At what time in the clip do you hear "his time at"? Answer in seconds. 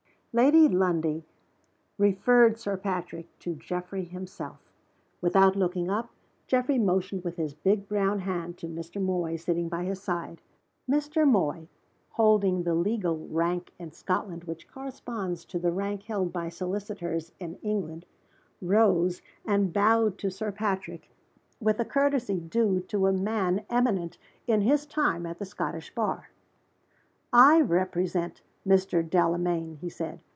24.61-25.39